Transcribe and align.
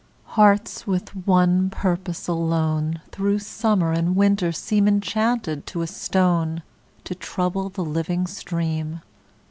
Hearts 0.33 0.87
with 0.87 1.09
one 1.27 1.69
purpose 1.69 2.27
alone 2.27 3.01
Through 3.11 3.37
summer 3.37 3.91
and 3.91 4.15
winter 4.15 4.51
seem 4.51 4.87
Enchanted 4.87 5.67
to 5.67 5.83
a 5.83 5.85
stone 5.85 6.63
To 7.03 7.13
trouble 7.13 7.69
the 7.69 7.85
living 7.85 8.25
stream. 8.25 9.01